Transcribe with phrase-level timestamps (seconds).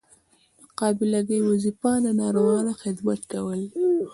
[0.59, 3.79] د قابله ګۍ وظیفه د ناروغانو خدمت کول دي.